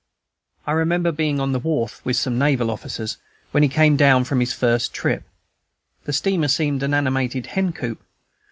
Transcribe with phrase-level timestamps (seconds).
[0.65, 3.17] I remember being on the wharf, with some naval officers,
[3.51, 5.21] when he came down from his first trip.
[6.05, 8.01] The steamer seemed an animated hen coop.